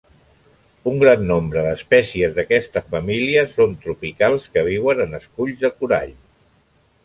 Un 0.91 0.95
gran 1.03 1.25
nombre 1.31 1.65
d'espècies 1.65 2.33
d'aquesta 2.39 2.83
família 2.95 3.45
són 3.53 3.77
tropicals 3.87 4.51
que 4.55 4.67
viuen 4.73 5.07
en 5.09 5.15
esculls 5.23 5.65
de 5.67 5.75
corall. 5.79 6.21